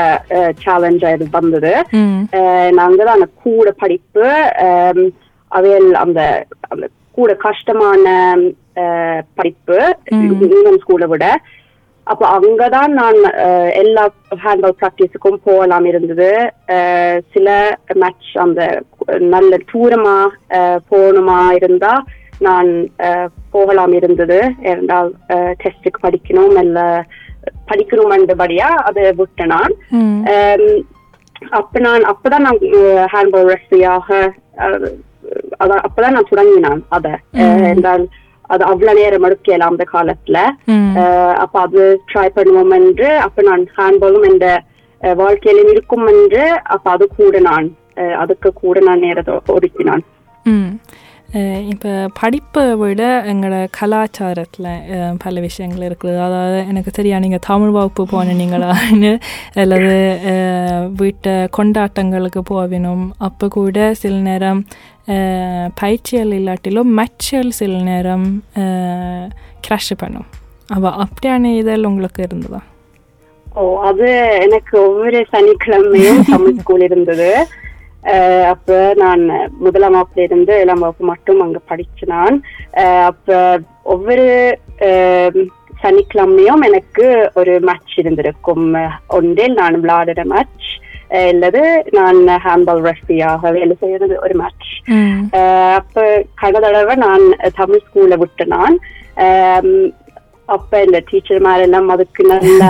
சேலஞ்ச் 0.63 1.05
இது 1.15 1.27
வந்தது. 1.37 1.73
நாங்க 2.79 2.99
தான் 3.03 3.17
அந்த 3.17 3.29
கூட 3.45 3.71
படிப்பு 3.83 4.25
அவையல் 5.51 5.89
அந்த 6.03 6.21
அந்த 6.73 6.85
கூட 7.17 7.31
கஷ்டமான 7.47 8.05
படிப்பு 9.39 9.77
இங்கிலாந்து 10.17 10.81
ஸ்கூலை 10.83 11.07
விட. 11.13 11.27
அப்ப 12.07 12.23
அங்கதான் 12.35 12.91
நான் 12.99 13.17
எல்லா 13.81 14.03
ஹேண்ட்பால் 14.43 14.77
ப்ராக்டிஸுக்கும் 14.81 15.41
போகலாம் 15.47 15.87
இருந்தது. 15.91 16.29
சில 17.33 17.47
மேட்ச் 18.01 18.29
அந்த 18.45 18.61
நல்ல 19.35 19.57
தூரமா 19.71 20.17
போகணுமா 20.91 21.39
இருந்தா 21.59 21.93
நான் 22.45 22.69
போகலாம் 23.57 23.93
இருந்தது. 23.93 24.39
ஏனென்றால் 24.63 25.09
டெஸ்டுக்கு 25.61 25.99
படிக்கணும் 26.03 26.57
இல்ல 26.63 26.79
படிக்கணும் 27.69 28.15
என்றபடியா 28.15 28.69
அதை 28.87 29.03
விட்டேன் 29.15 29.53
நான். 29.53 29.73
அப்ப 31.57 31.79
நான் 31.79 32.05
அப்பதான் 32.05 32.45
நான் 32.45 32.59
ஹேண்ட்பால் 33.11 33.49
ரெஃப்ரியாக 33.49 34.07
அதான் 35.57 35.83
அப்பதான் 35.83 36.15
நான் 36.15 36.29
தொடங்கினான் 36.29 36.81
அத. 36.89 37.07
என்றால் 37.71 38.03
அது 38.49 38.63
அவ்வளவு 38.63 38.99
நேரம் 38.99 39.25
எடுக்கலாம் 39.25 39.73
அந்த 39.73 39.85
காலத்துல. 39.93 40.37
அப்ப 41.43 41.55
அது 41.61 41.81
ட்ரை 42.09 42.27
பண்ணுவோம் 42.35 42.73
என்று 42.77 43.09
அப்ப 43.23 43.41
நான் 43.43 43.63
ஹேண்ட்பாலும் 43.77 44.27
என்ற 44.29 44.45
அஹ், 45.01 45.15
வாழ்க்கையிலும் 45.15 45.71
இருக்கும் 45.71 46.05
என்று 46.07 46.43
அப்ப 46.67 46.85
அது 46.91 47.05
கூட 47.15 47.39
நான் 47.41 47.67
அதுக்கு 48.17 48.49
கூட 48.55 48.79
நான் 48.79 48.99
நேரத்தை 48.99 49.33
ஒதுக்கினான். 49.55 50.03
இப்போ 51.69 51.89
படிப்பை 52.17 52.61
விட 52.75 53.01
எங்களோட 53.25 53.55
கலாச்சாரத்தில் 53.77 54.67
பல 55.17 55.39
விஷயங்கள் 55.39 55.85
இருக்குது 55.87 56.19
அதாவது 56.19 56.57
எனக்கு 56.67 56.91
தெரியா 56.97 57.17
நீங்கள் 57.19 57.43
தமிழ் 57.45 57.69
வகுப்பு 57.69 58.03
போனீங்களான்னு 58.11 59.11
அல்லது 59.55 59.91
வீட்டை 60.97 61.35
கொண்டாட்டங்களுக்கு 61.57 62.43
போகணும் 62.47 63.03
அப்போ 63.19 63.47
கூட 63.55 63.75
சில 63.95 64.15
நேரம் 64.29 64.61
அஹ், 65.07 65.67
பயிற்சியல் 65.79 66.33
இல்லாட்டிலும் 66.37 66.89
மச்சல் 66.95 67.51
சில 67.55 67.75
நேரம் 67.85 68.25
க்ரஷ் 69.65 69.93
பண்ணும் 69.99 70.27
அப்போ 70.69 70.89
அப்படியான 71.03 71.53
இதழ் 71.57 71.85
உங்களுக்கு 71.85 72.21
இருந்ததா 72.23 72.61
ஓ 73.47 73.61
அது 73.83 74.07
எனக்கு 74.41 74.73
ஒவ்வொரு 74.81 75.19
சனிக்கிழமையும் 75.31 76.19
தமிழ் 76.25 76.57
ஸ்கூல் 76.57 76.83
இருந்தது 76.83 77.29
அப்ப 78.47 78.93
நான் 78.95 79.23
முதலாம் 79.59 79.95
வகுப்புல 79.95 80.21
இருந்து 80.21 80.53
ஏழாம் 80.53 80.79
வகுப்பு 80.79 81.05
மட்டும் 81.05 81.39
அங்க 81.39 81.59
படிச்சு 81.65 82.05
நான் 82.05 82.37
அப்ப 83.05 83.59
ஒவ்வொரு 83.83 84.25
சனிக்கிழமையும் 85.83 86.61
எனக்கு 86.61 87.05
ஒரு 87.33 87.59
மேட்ச் 87.59 87.95
இருந்திருக்கும். 87.97 88.67
ஒன்றில் 89.07 89.53
நான் 89.53 89.81
விளையாடுற 89.81 90.23
மேட்ச் 90.25 90.69
அல்லது 91.19 91.61
நான் 91.89 92.17
ஹேண்ட்பால் 92.37 92.81
ரெஃப்ரியாக 92.81 93.51
வேலை 93.51 93.75
செய்யறது 93.79 94.15
ஒரு 94.21 94.33
மேட்ச் 94.33 94.71
அப்ப 95.75 96.23
கடை 96.35 96.59
தடவை 96.59 96.95
நான் 96.95 97.23
தமிழ் 97.55 97.85
ஸ்கூல்ல 97.85 98.15
விட்டு 98.15 98.45
நான் 98.47 98.75
அப்ப 100.49 100.81
இந்த 100.83 100.99
டீச்சர் 101.11 101.47
எல்லாம் 101.61 101.87
அதுக்கு 101.89 102.23
நல்ல 102.23 102.63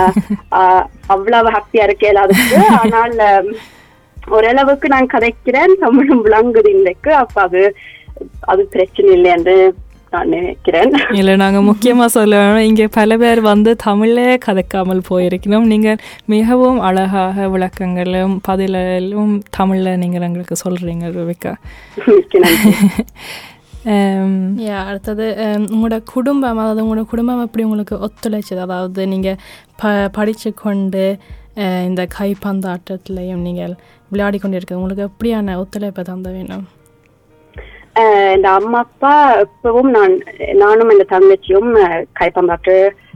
அவ்வளவு 1.06 1.50
ஹாப்பியா 1.50 1.84
இருக்கேன் 1.84 2.22
அதுக்கு 2.22 2.56
ஆனால் 2.80 3.14
ஓரளவுக்கு 4.30 4.88
நான் 4.88 5.12
கதைக்கிறேன். 5.14 5.74
தமிழும் 5.80 6.24
விளங்குது 6.24 6.70
இன்றைக்கு. 6.70 7.10
அப்ப 7.16 7.36
அது 7.42 7.62
அது 8.46 8.62
பிரச்சனை 8.72 9.10
இல்லை 9.16 9.30
என்று 9.30 9.54
நான் 10.12 10.30
நினைக்கிறேன். 10.34 10.92
இல்லை 11.18 11.34
நாங்கள் 11.36 11.66
முக்கியமாக 11.68 12.08
சொல்ல 12.08 12.36
வேணும். 12.38 12.66
இங்கே 12.68 12.86
பல 12.94 13.16
பேர் 13.16 13.40
வந்து 13.48 13.70
தமிழே 13.84 14.26
கதைக்காமல் 14.46 15.02
போயிருக்கணும். 15.08 15.66
நீங்கள் 15.66 16.00
மிகவும் 16.26 16.80
அழகாக 16.80 17.48
விளக்கங்களும் 17.54 18.34
பதிலும் 18.48 19.34
தமிழில் 19.50 20.00
நீங்கள் 20.02 20.26
எங்களுக்கு 20.28 20.56
சொல்கிறீங்க 20.64 21.06
ரூபிகா 21.18 21.54
Um, 23.88 24.32
அடுத்தது 24.84 25.26
um, 25.44 25.62
உங்களோட 25.74 25.96
குடும்பம் 26.12 26.58
அதாவது 26.58 26.82
உங்களோட 26.84 27.04
குடும்பம் 27.06 27.44
எப்படி 27.44 27.64
உங்களுக்கு 27.64 27.96
ஒத்துழைச்சது? 28.06 28.60
அதாவது 28.64 29.02
நீங்கள் 29.06 29.38
ப 29.76 29.84
படித்து 30.10 30.50
கொண்டு 30.56 31.04
அஹ், 31.56 31.84
இந்த 31.86 32.02
கைப்பந்தாட்டத்திலையும் 32.16 33.44
நீங்கள் 33.46 33.72
விளையாடி 34.10 34.38
கொண்டு 34.38 34.76
உங்களுக்கு 34.76 35.02
எப்படியான 35.02 35.56
ஒத்துழைப்பை 35.58 36.04
தந்த 36.04 36.30
வேணும்? 36.30 36.64
ஆஹ் 37.96 38.34
இந்த 38.34 38.48
அம்மா 38.50 38.78
அப்பா 38.78 39.12
இப்பவும் 39.40 39.90
நான் 39.90 40.14
நானும் 40.54 40.90
இந்த 40.90 41.04
தங்கச்சியும் 41.10 41.70
கைப்பந்தாட்டு 42.20 42.74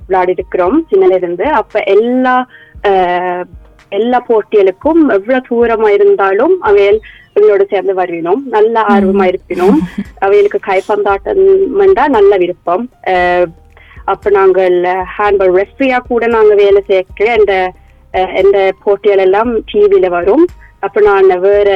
விளையாடி 0.09 0.31
இருக்கிறோம் 0.33 0.87
சின்னல 0.91 1.15
இருந்து 1.15 1.45
அப்ப 1.53 1.79
எல்லா 1.87 2.47
ஆஹ் 2.89 3.45
எல்லா 3.93 4.25
போட்டிகளுக்கும் 4.29 5.11
எவ்வளவு 5.11 5.47
தூரமா 5.51 5.89
இருந்தாலும் 5.89 6.61
அவையல் 6.61 7.01
எங்களோட 7.37 7.71
சேர்ந்து 7.71 7.95
வருவினோம். 7.95 8.43
நல்ல 8.47 8.81
ஆர்வமா 8.89 9.25
இருப்பினோம். 9.27 9.79
அவைகளுக்கு 10.19 10.59
கைப்பந்தாட்டம் 10.67 11.43
நல்ல 12.09 12.37
விருப்பம். 12.37 12.85
அப்ப 14.05 14.31
நாங்கள் 14.31 14.77
ஹேண்ட்பால் 15.17 15.57
ரெஃப்ரியா 15.57 15.99
கூட 16.09 16.27
நாங்க 16.27 16.55
வேலை 16.55 16.83
சேர்க்க 16.87 17.35
இந்த 17.35 17.55
அஹ், 18.15 18.43
இந்த 18.43 18.73
போட்டிகள் 18.85 19.19
எல்லாம் 19.19 19.63
டிவில 19.73 20.09
வரும். 20.09 20.45
அப்ப 20.83 21.01
நான் 21.01 21.41
வேற 21.41 21.71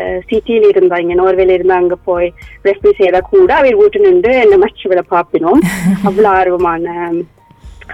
சிட்டியில 0.00 0.68
இருந்தா 0.68 0.96
இங்க 0.96 1.14
நோர்வேல 1.14 1.50
இருந்தா 1.50 1.74
அங்க 1.74 1.94
போய் 1.94 2.32
ரெஃப்ரி 2.64 2.90
செய்த 2.96 3.20
கூட 3.20 3.54
அவை 3.54 3.74
வீட்டு 3.74 4.00
நின்று 4.00 4.40
என்ன 4.40 4.56
மச்சு 4.56 4.88
விட 4.88 5.02
பாப்பினோம் 5.10 5.58
அவ்வளவு 6.04 6.34
ஆர்வமான 6.34 7.12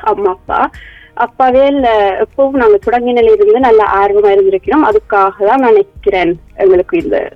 அம்மா 0.03 0.31
அப்பா. 0.31 0.71
அப்பாவே 1.15 1.69
எப்பவும் 1.71 2.51
நாங்க 2.51 2.79
தொடங்கினில 2.87 3.33
இருந்து 3.33 3.61
நல்ல 3.61 3.85
ஆர்வமா 3.95 4.29
இருந்திருக்கிறோம். 4.35 4.89
அதுக்காக 4.91 5.47
தான் 5.47 5.61
நான் 5.61 5.69
நினைக்கிறேன் 5.69 6.41
எங்களுக்கு 6.57 7.03
இந்த 7.03 7.31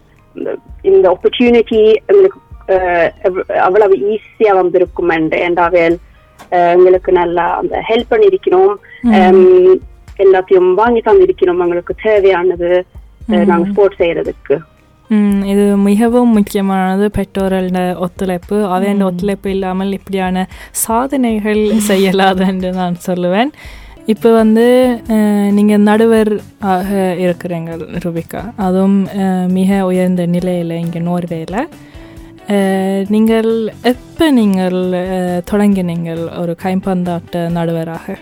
இந்த- 0.82 1.12
ஆப்பர்ச்சுனிட்டி 1.12 1.94
எங்களுக்கு 2.06 2.40
அவ்வளவு 3.60 3.94
ஈஸியா 3.94 4.54
வந்திருக்கும் 4.54 5.08
என்று. 5.08 5.48
என்றாவேல் 5.48 5.96
எங்களுக்கு 6.50 7.12
நல்லா 7.12 7.56
அந்த 7.56 7.84
ஹெல்ப் 7.88 8.12
பண்ணியிருக்கிறோம். 8.12 8.74
எல்லாத்தையும் 10.18 10.74
வாங்கி 10.74 11.00
தந்திருக்கிறோம். 11.00 11.58
எங்களுக்கு 11.58 11.94
தேவையானது. 12.02 12.84
நாங்க 13.50 13.64
ஸ்போர்ட்ஸ் 13.70 14.00
செய்யறதுக்கு. 14.02 14.56
இது 15.52 15.64
மிகவும் 15.88 16.32
முக்கியமானது 16.36 17.04
பெற்றோர்களோட 17.18 17.80
ஒத்துழைப்பு. 18.04 18.56
அவன் 18.76 19.04
ஒத்துழைப்பு 19.08 19.48
இல்லாமல் 19.56 19.96
இப்படியான 19.98 20.46
சாதனைகள் 20.84 21.62
செய்யலாது 21.90 22.42
என்று 22.52 22.70
நான் 22.80 22.96
சொல்லுவேன். 23.08 23.52
இப்போ 24.12 24.28
வந்து 24.40 24.66
நீங்கள் 25.56 25.86
நடுவர் 25.88 26.32
ஆக 26.74 26.90
இருக்கிறீங்க 27.24 27.72
ரூபிகா. 28.04 28.42
அதுவும் 28.66 28.98
மிக 29.58 29.80
உயர்ந்த 29.90 30.22
நிலையில் 30.36 30.80
இங்கே 30.84 31.02
நோர்வேயில் 31.08 31.60
நீங்கள் 33.14 33.50
எப்போ 33.92 34.26
நீங்கள் 34.38 34.78
தொடங்கினீங்கள் 35.50 36.22
ஒரு 36.42 36.52
கைப்பந்தாட்ட 36.62 37.42
நடுவராக? 37.56 38.16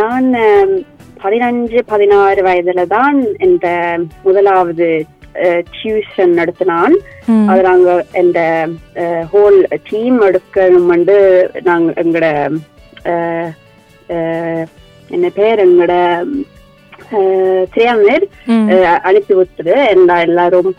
நான் 0.00 0.28
பதினஞ்சு 1.18 1.78
பதினாறு 1.88 2.40
வயதுல 2.46 2.82
தான் 2.92 3.16
இந்த 3.46 3.66
முதலாவது 4.24 4.88
டியூஷன் 5.72 6.32
நடத்தினான். 6.36 6.94
அது 7.50 7.60
நாங்க 7.64 7.88
இந்த 8.20 8.40
ஹோல் 9.32 9.58
டீம் 9.88 10.18
எடுக்கணும் 10.24 10.88
வந்து 10.92 11.16
நாங்க 11.64 11.90
எங்கட 12.02 12.26
என்ன 15.10 15.26
பேர் 15.36 15.60
எங்கட 15.64 15.92
சியாமர் 17.72 18.24
ம். 18.52 18.66
அனுப்பி 19.08 19.34
விட்டது 19.34 19.74
எல்லா 19.92 20.16
எல்லாரும் 20.26 20.70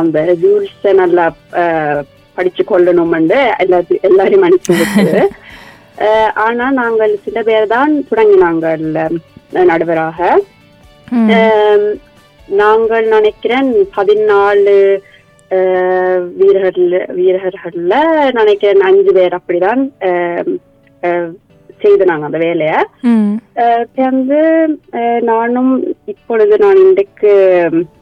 அந்த 0.00 0.18
ரூல்ஸ் 0.42 0.86
நல்லா 1.00 1.24
படிச்சு 2.36 2.62
கொள்ளணும் 2.64 3.14
எல்லாத்தையும் 3.62 4.06
எல்லாரையும் 4.08 4.46
அனுப்பி 4.48 4.72
விட்டது 4.74 5.22
ஆனா 6.44 6.64
நாங்கள் 6.78 7.12
சில 7.22 7.38
பேர் 7.42 7.66
தான் 7.68 7.92
தொடங்கினாங்கள் 8.08 8.82
அஹ், 8.98 9.14
நடுவராக. 9.52 10.38
நாங்கள் 12.48 13.08
நினைக்கிறேன் 13.08 13.74
பதினாலு 13.96 14.98
வீரர்கள் 16.34 17.08
வீரர்கள்ல 17.16 17.94
நினைக்கிறேன் 18.32 18.80
அஞ்சு 18.80 19.12
பேர் 19.12 19.38
அப்படிதான் 19.38 19.90
ஆம், 20.00 20.58
அஹ், 21.02 21.32
செய்தனாங்க 21.82 22.22
அந்த 22.22 22.38
வேலையை. 22.38 22.74
வந்து 23.94 24.78
நானும் 25.22 25.96
இப்பொழுது 26.04 26.58
நான் 26.58 26.76
இன்றைக்கு 26.76 27.32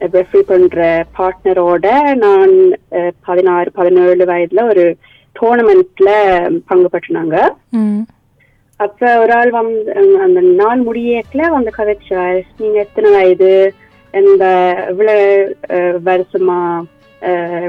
ரெஃபரி 0.00 0.40
பண்ற 0.40 1.04
பார்ட்னரோட 1.18 2.14
நான் 2.14 2.76
பதினாறு 3.24 3.72
பதினேழு 3.72 4.24
வயதுல 4.24 4.68
ஒரு 4.68 4.96
டோர்னமெண்ட்ல 5.40 6.10
பங்கு 6.66 6.88
பெற்றினாங்க. 6.92 7.36
அப்ப 8.76 9.18
ஒரு 9.22 9.32
ஆள் 9.38 9.50
வந்து 9.50 9.92
அந்த 10.24 10.40
நாள் 10.60 10.80
முடியக்கல 10.88 11.42
வந்து 11.56 11.70
கதைச்சார். 11.76 12.40
நீங்க 12.60 12.78
எத்தனை 12.84 13.10
வயது 13.16 13.52
இந்த 14.14 14.44
இவ்வளவு 14.90 15.24
வருஷமா 16.08 16.58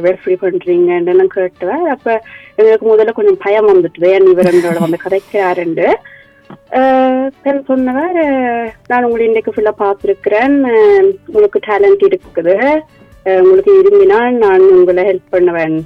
ரெஃபரி 0.06 0.36
பண்றீங்கன்னு 0.42 1.26
கேட்டுவேன் 1.36 1.86
அப்ப 1.94 2.08
எங்களுக்கு 2.56 2.86
முதல்ல 2.92 3.14
கொஞ்சம் 3.20 3.42
பயம் 3.46 3.70
வந்துட்டு 3.72 4.10
ஏன் 4.16 4.30
இவர் 4.32 4.52
எங்களோட 4.52 4.80
வந்து 4.86 5.00
கதைக்கிறாருண்டு 5.06 5.88
பிறகு 7.44 7.62
சொன்னவர் 7.70 8.20
நான் 8.90 9.06
உங்களை 9.08 9.26
இன்னைக்கு 9.28 9.54
ஃபுல்லா 9.54 9.74
பார்த்துருக்கிறேன். 9.84 10.56
உங்களுக்கு 11.28 11.60
டேலண்ட் 11.68 12.04
இருக்குது. 12.10 12.56
உங்களுக்கு 13.42 13.72
விரும்பினா 13.78 14.20
நான் 14.44 14.66
உங்களை 14.78 15.04
ஹெல்ப் 15.10 15.34
பண்ணுவேன். 15.36 15.78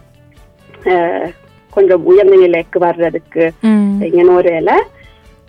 கொஞ்சம் 1.76 2.06
உயர்ந்த 2.12 2.38
நிலைக்கு 2.46 2.80
வர்றதுக்கு. 2.88 3.46
இங்க 4.08 4.32
ஒரு 4.42 4.54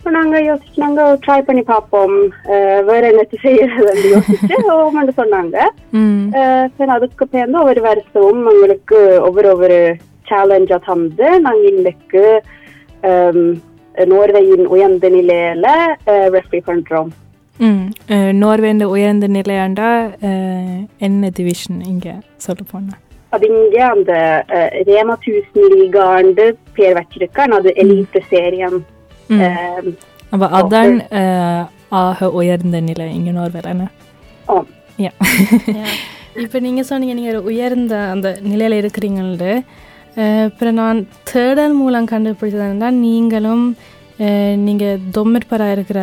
அப்ப 0.00 0.10
நாங்க 0.16 0.36
யோசிச்சாங்க 0.42 1.02
ட்ரை 1.22 1.38
பண்ணி 1.42 1.62
பார்ப்போம் 1.66 2.16
அஹ் 2.50 2.82
வேற 2.84 3.02
என்ன 3.12 3.22
செய்யறது 3.44 4.10
யோசிச்சு 4.10 4.56
ஓமன்னு 4.76 5.14
சொன்னாங்க 5.16 5.56
ம். 5.98 6.20
அஹ் 6.38 6.68
சரி 6.76 6.92
அதுக்கு 6.96 7.24
பேர்ந்து 7.32 7.60
ஒவ்வொரு 7.62 7.82
வருஷமும் 7.86 8.44
எங்களுக்கு 8.52 8.98
ஒவ்வொரு 9.20 9.48
ஒவ்வொரு 9.52 9.78
சேலஞ்சா 10.26 10.78
தந்து 10.86 11.26
நாங்க 11.42 11.64
இன்னைக்கு 11.72 12.22
ஹம், 13.02 13.50
நோர்வேயின் 13.94 14.66
உயர்ந்த 14.72 15.08
நிலையில 15.10 15.66
ரெஃபரி 16.34 16.60
பண்றோம் 16.66 17.10
ம். 17.58 17.84
அஹ், 18.10 18.32
நோர்வேண்ட 18.40 18.86
உயர்ந்த 18.94 19.26
நிலையாண்டா 19.34 19.90
அஹ், 20.28 20.78
என்ன 21.00 21.30
டிவிஷன் 21.36 21.80
இங்க 21.86 22.08
சொல்ல 22.38 22.62
போனா 22.72 22.96
அது 23.32 23.46
இங்க 23.54 23.78
அந்த 23.88 24.12
ரேமா 24.88 25.14
லீகாண்டு 25.72 26.44
பேர் 26.74 26.98
வச்சிருக்கேன் 26.98 27.54
அது 27.54 27.70
எலிட் 27.82 28.18
சேரியம் 28.30 28.78
ம். 29.31 29.93
அப்ப 30.31 30.43
அதான் 30.57 30.91
அஹ், 31.19 31.63
ஆக 31.99 32.29
உயர்ந்த 32.37 32.77
நிலை 32.83 33.07
இங்க 33.15 33.31
நோர்வேல 33.33 33.87
யா 34.99 35.11
இப்போ 36.41 36.57
நீங்கள் 36.59 36.87
சொன்னீங்க 36.89 37.15
நீங்கள் 37.15 37.33
ஒரு 37.33 37.49
உயர்ந்த 37.49 37.95
அந்த 38.11 38.27
நிலையில் 38.43 38.79
இருக்கிறீங்கள்ட்டு 38.79 39.51
அப்புறம் 40.45 40.77
நான் 40.79 40.99
தேடல் 41.29 41.75
மூலம் 41.75 42.09
கண்டுபிடிச்சதுன்னா 42.09 42.89
நீங்களும் 43.01 43.65
நீங்கள் 44.65 45.01
தொம்மற்பராக 45.15 45.75
இருக்கிற 45.77 45.99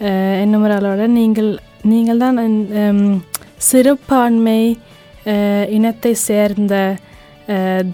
அஹ், 0.00 0.36
என்னமுறாளோட 0.42 1.02
நீங்கள் 1.16 1.50
நீங்கள் 1.86 2.22
தான் 2.22 2.38
சிறுபான்மை 3.68 4.60
இனத்தை 5.74 6.12
சேர்ந்த 6.24 6.74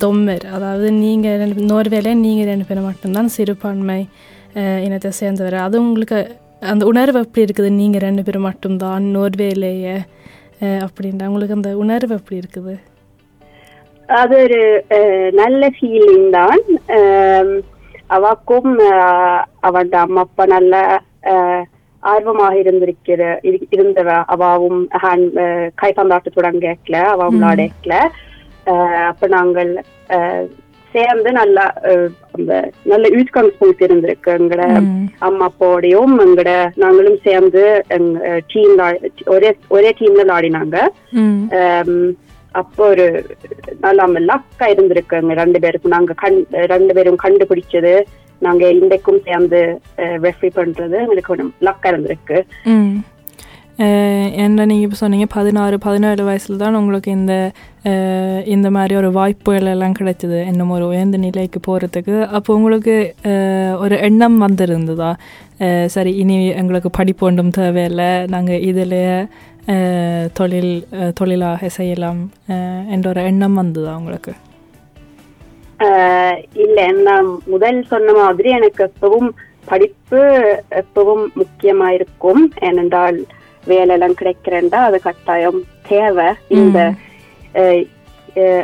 தொம்மர் 0.00 0.44
அதாவது 0.52 0.88
நீங்கள் 0.98 1.38
ரெண்டு 1.40 1.62
நோர்வேல 1.68 2.12
நீங்கள் 2.20 2.48
ரெண்டு 2.48 2.66
பேரும் 2.66 2.88
மட்டும்தான் 2.88 3.30
சிறுபான்மை 3.34 4.00
இனத்தை 4.84 5.10
சேர்ந்தவர்? 5.10 5.54
அது 5.56 5.80
உங்களுக்கு 5.80 6.18
அந்த 6.62 6.86
உணர்வு 6.86 7.18
எப்படி 7.18 7.44
இருக்குது? 7.44 7.68
நீங்கள் 7.72 8.00
ரெண்டு 8.00 8.24
பேரும் 8.24 8.42
மட்டும்தான் 8.42 9.02
நோர்வேலேயே 9.14 9.96
அஹ், 10.60 10.80
அப்படின்ட்டு 10.86 11.26
உங்களுக்கு 11.26 11.54
அந்த 11.54 11.76
உணர்வு 11.76 12.14
எப்படி 12.14 12.36
இருக்குது? 12.36 12.74
அது 14.08 14.42
ஒரு 14.42 14.60
அஹ், 14.90 15.30
நல்ல 15.34 15.68
ஃபீலிங் 15.68 16.30
தான். 16.30 16.60
அவாக்கும் 18.10 18.70
அவன் 19.60 19.92
அம்மா 19.94 20.20
அப்பா 20.20 20.44
நல்ல 20.46 20.74
அஹ், 21.24 21.62
ஆர்வமாக 22.02 22.58
இருந்திருக்கிற 22.58 23.40
இரு- 23.42 23.66
இருந்தவ 23.70 24.10
அவாவும் 24.28 24.80
ஹேண்ட் 25.02 25.38
கைப்பந்தாட்டு 25.82 26.30
தொடங்கல 26.36 26.96
அவாவும் 27.12 27.42
விளையாடல 27.44 27.96
அப்ப 29.08 29.26
நாங்கள் 29.28 29.70
அஹ், 30.08 30.44
சேர்ந்து 30.92 31.32
நல்லா 31.32 31.64
அந்த 32.32 32.70
நல்ல 32.82 33.08
யூஸ்கான்ஸ்புல்ட் 33.08 33.84
இருந்திருக்கு 33.86 34.32
எங்கட. 34.38 34.62
அம்மா 35.18 35.46
அப்பாவோடையும் 35.50 36.14
எங்கட 36.26 36.50
நாங்களும் 36.76 37.18
சேர்ந்து 37.24 37.62
டீம் 38.52 38.74
ஒரே 39.26 39.50
ஒரே 39.68 39.94
டீம்ல. 40.00 40.24
ஆம், 41.60 42.10
அப்போ 42.50 42.88
ஒரு 42.88 43.06
நல்ல 43.80 44.06
லக்கா 44.30 44.66
இருந்திருக்கு 44.72 45.20
எங்க 45.22 45.34
ரெண்டு 45.42 45.58
பேருக்கும். 45.60 45.94
நாங்க 45.96 46.12
கண் 46.12 46.40
ரெண்டு 46.50 46.94
பேரும் 46.94 47.22
கண்டுபிடிச்சது. 47.22 47.94
நாங்க 48.46 48.64
இன்றைக்கும் 48.72 49.20
சேர்ந்து 49.24 49.80
ரெஃபரி 49.98 50.50
பண்றது. 50.58 50.96
எங்களுக்கு 51.04 51.34
லக்கா 51.60 51.88
இருந்திருக்கு. 51.92 52.38
Eh, 53.84 54.24
என்ன 54.44 54.64
நீங்கள் 54.68 54.86
இப்போ 54.86 54.96
சொன்னீங்க 55.00 55.26
பதினாறு 55.34 55.76
பதினேழு 55.84 56.22
வயசில் 56.26 56.58
தான் 56.62 56.76
உங்களுக்கு 56.78 57.10
இந்த 57.18 57.34
eh, 57.90 58.38
இந்த 58.54 58.68
மாதிரி 58.76 58.94
ஒரு 59.00 59.10
வாய்ப்புகள் 59.16 59.70
எல்லாம் 59.74 59.94
கிடைச்சிது. 59.98 60.38
இன்னும் 60.50 60.72
ஒரு 60.76 60.84
உயர்ந்த 60.90 61.18
நிலைக்கு 61.22 61.60
போகிறதுக்கு 61.68 62.16
அப்போ 62.38 62.50
உங்களுக்கு 62.58 62.96
eh, 63.30 63.70
ஒரு 63.84 63.96
எண்ணம் 64.08 64.36
வந்திருந்ததா? 64.44 65.10
சரி 65.94 66.12
இனி 66.24 66.36
எங்களுக்கு 66.60 66.90
படிப்பு 66.98 67.26
ஒன்றும் 67.30 67.54
தேவையில்லை. 67.60 68.10
நாங்கள் 68.34 68.62
இதிலேயே 68.70 69.16
தொழில் 70.38 70.74
தொழிலாக 71.18 71.72
செய்யலாம் 71.78 72.22
என்ற 72.94 73.06
ஒரு 73.14 73.22
எண்ணம் 73.32 73.58
வந்ததா 73.62 73.92
உங்களுக்கு? 74.02 74.32
இல்லை. 76.64 76.86
நான் 77.08 77.28
முதல் 77.52 77.82
சொன்ன 77.92 78.12
மாதிரி 78.22 78.48
எனக்கு 78.60 78.80
எப்பவும் 78.90 79.30
படிப்பு 79.70 80.22
எப்பவும் 80.82 81.26
முக்கியமாக 81.40 81.96
இருக்கும் 81.98 82.42
ஏனென்றால் 82.68 83.20
வேலை 83.70 83.92
எல்லாம் 83.96 84.18
கிடைக்கிறேன்டா 84.20 84.80
அது 84.88 84.98
கட்டாயம் 85.06 85.60
தேவை. 85.88 86.28
இந்த 86.48 86.78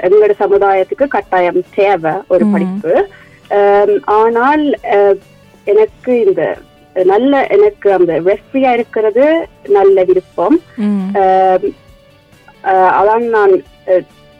எங்களோட 0.06 0.32
சமுதாயத்துக்கு 0.42 1.06
கட்டாயம் 1.16 1.60
தேவை 1.78 2.14
ஒரு. 2.34 2.44
படிப்பு. 2.54 2.94
ஆனால் 4.18 4.64
எனக்கு 5.72 6.12
இந்த 6.26 6.42
நல்ல 7.12 7.40
எனக்கு 7.56 7.88
அந்த 7.98 8.12
ரெஃப்ரியா 8.28 8.70
இருக்கிறது 8.76 9.24
நல்ல 9.78 10.04
விருப்பம். 10.10 10.58
அதான் 12.98 13.26
நான் 13.36 13.54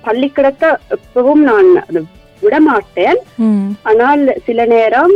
பள்ளிக்கூடத்தை 0.05 0.71
எப்பவும் 0.97 1.42
நான் 1.51 1.69
விடமாட்டேன். 2.45 3.21
ஆனால் 3.90 4.23
சில 4.47 4.64
நேரம் 4.73 5.14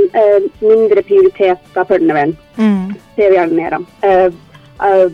mindre 0.68 1.02
prioriteta 1.08 1.82
பண்ணுவேன் 1.90 2.32
தேவையான 3.18 3.50
நேரம். 3.62 3.86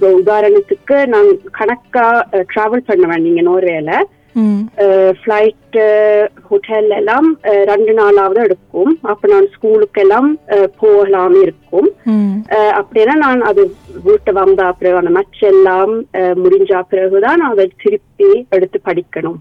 உதாரணத்துக்கு 0.00 1.06
நான் 1.06 1.30
கணக்கா 1.50 2.28
டிராவல் 2.32 2.86
பண்ணுவேன் 2.86 3.22
நீங்க 3.22 3.42
நோர்வேல. 3.50 3.92
ம். 4.32 4.62
ஃப்ளைட் 5.18 5.76
ஹோட்டல் 6.48 6.88
எல்லாம் 6.96 7.28
ரெண்டு 7.42 7.92
நாளாவது 8.00 8.40
எடுக்கும். 8.42 8.98
அப்ப 9.02 9.28
நான் 9.28 9.46
ஸ்கூலுக்கு 9.54 10.00
எல்லாம் 10.00 10.38
போகலாம் 10.80 11.36
இருக்கும். 11.42 11.88
அப்படின்னா 12.80 13.14
நான் 13.22 13.40
அது 13.50 13.62
வீட்டு 14.04 14.32
வந்த 14.32 14.72
பிறகு 14.78 14.96
அந்த 14.96 15.10
மச்ச 15.10 15.46
எல்லாம் 15.46 15.94
முடிஞ்ச 16.44 16.82
பிறகுதான் 16.88 17.38
நான் 17.38 17.50
அதை 17.50 17.70
திருப்பி 17.82 18.46
எடுத்து 18.50 18.80
படிக்கணும். 18.84 19.40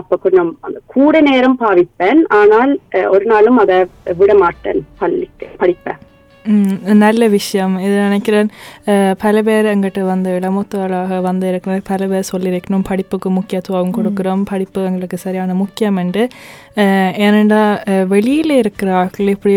அப்ப 0.00 0.16
கொஞ்சம் 0.16 0.58
கூட 0.86 1.20
நேரம் 1.20 1.58
பாவிப்பேன். 1.60 2.22
ஆனால் 2.40 2.78
ஒரு 3.10 3.24
நாளும் 3.24 3.56
அதை 3.56 3.78
விட 4.18 4.34
மாட்டேன் 4.34 4.86
பள்ளிக்கு 4.98 5.48
படிப்பேன். 5.60 6.02
நல்ல 7.00 7.26
விஷயம் 7.34 7.74
இது 7.80 7.94
நினைக்கிறேன் 8.00 8.48
பல 9.20 9.42
பேர் 9.42 9.68
எங்கிட்ட 9.70 10.00
வந்து 10.08 10.30
இளமுத்துவலாக 10.36 11.20
வந்து 11.22 11.46
இருக்கிற 11.50 11.76
பல 11.86 12.06
பேர் 12.06 12.28
சொல்லியிருக்கணும் 12.30 12.86
படிப்புக்கு 12.88 13.28
முக்கியத்துவம் 13.36 13.94
கொடுக்குறோம் 13.96 14.42
படிப்பு 14.50 14.80
எங்களுக்கு 14.88 15.18
சரியான 15.22 15.54
முக்கியம் 15.60 15.98
என்று 15.98 16.24
ஏனெண்டா 17.24 17.62
வெளியில 18.12 18.52
இருக்கிற 18.60 18.88
ஆட்கள் 18.96 19.32
இப்படி 19.34 19.54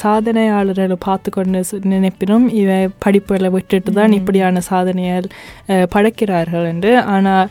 சாதனையாளர்களை 0.00 0.98
பார்த்து 1.02 1.28
கொண்டு 1.30 1.60
நினைப்பினும் 1.92 2.46
இவை 2.60 2.76
படிப்புகளை 3.04 3.50
விட்டுட்டு 3.52 3.92
தான் 3.92 4.16
இப்படியான 4.18 4.60
சாதனைகள் 4.68 5.28
அஹ், 5.68 5.86
படைக்கிறார்கள் 5.92 6.66
என்று 6.72 6.92
ஆனால் 7.10 7.48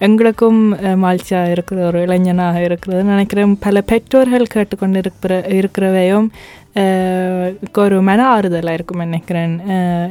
எங்களுக்கும் 0.00 0.60
மகிழ்ச்சியாக 1.02 1.52
இருக்கிற 1.52 1.80
ஒரு 1.86 2.00
இளைஞனாக 2.04 2.60
இருக்கிறது 2.64 3.02
நினைக்கிறேன் 3.10 3.34
பல 3.60 3.80
பெற்றோர்கள் 3.88 4.52
கேட்டுக்கொண்டு 4.52 5.00
இருக்கிற 5.02 5.32
இருக்கிறவையும் 5.56 6.28
ஒரு 7.78 7.96
மன 8.02 8.20
ஆறுதலாக 8.28 8.72
இருக்கும் 8.72 9.04
நினைக்கிறேன் 9.04 9.54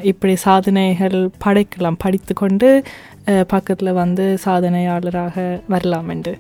இப்படி 0.04 0.34
சாதனைகள் 0.36 1.17
படைக்கலாம் 1.45 1.97
படித்து 1.97 2.34
கொண்டு 2.34 2.69
பக்கத்தில் 3.47 3.93
வந்து 3.93 4.25
சாதனையாளராக 4.45 5.45
வரலாம் 5.67 6.10
என்று 6.10 6.34